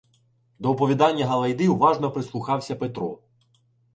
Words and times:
До 0.59 0.69
оповідання 0.71 1.25
Галайди 1.25 1.67
уважно 1.69 2.11
прислухався 2.11 2.75
Петро. 2.75 3.19